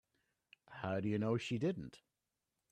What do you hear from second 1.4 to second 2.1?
didn't?